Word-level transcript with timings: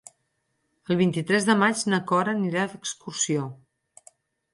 El 0.93 0.97
vint-i-tres 1.01 1.45
de 1.49 1.55
maig 1.63 1.83
na 1.95 1.99
Cora 2.11 2.33
anirà 2.37 2.65
d'excursió. 2.71 3.45